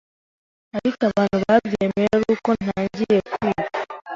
ariko 0.77 1.01
abantu 1.11 1.37
babyemeye 1.49 2.09
ari 2.17 2.25
uko 2.35 2.49
ntangiye 2.63 3.17
kwiga. 3.33 3.67